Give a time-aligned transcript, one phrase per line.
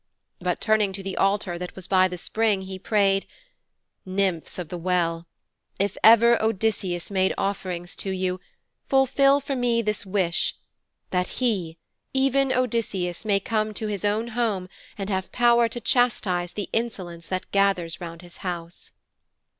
[0.39, 3.27] But turning to the altar that was by the spring, he prayed:
[4.03, 5.27] 'Nymphs of the Well!
[5.77, 8.39] If ever Odysseus made offerings to you,
[8.89, 10.55] fulfil for me this wish
[11.11, 11.77] that he
[12.15, 17.27] even Odysseus may come to his own home, and have power to chastise the insolence
[17.27, 18.89] that gathers around his house.'